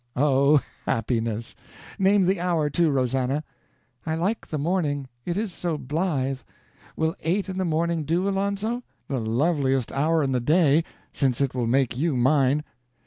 "Oh, 0.15 0.63
happiness! 0.87 1.53
Name 1.99 2.25
the 2.25 2.39
hour, 2.39 2.71
too, 2.71 2.89
Rosannah." 2.89 3.43
"I 4.03 4.15
like 4.15 4.47
the 4.47 4.57
morning, 4.57 5.07
it 5.27 5.37
is 5.37 5.53
so 5.53 5.77
blithe. 5.77 6.39
Will 6.97 7.13
eight 7.19 7.47
in 7.47 7.59
the 7.59 7.65
morning 7.65 8.03
do, 8.03 8.27
Alonzo?" 8.27 8.81
"The 9.07 9.19
loveliest 9.19 9.91
hour 9.91 10.23
in 10.23 10.31
the 10.31 10.39
day 10.39 10.83
since 11.13 11.39
it 11.39 11.53
will 11.53 11.67
make 11.67 11.95
you 11.95 12.15
mine." 12.17 12.63